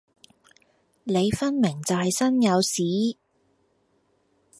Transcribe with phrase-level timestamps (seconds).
[1.03, 3.19] 你分明就係身有屎